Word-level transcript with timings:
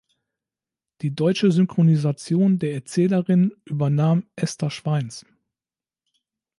Die 1.01 1.13
deutsche 1.13 1.51
Synchronisation 1.51 2.57
der 2.57 2.73
Erzählerin 2.73 3.51
übernahm 3.65 4.25
Esther 4.35 4.71
Schweins. 4.71 5.27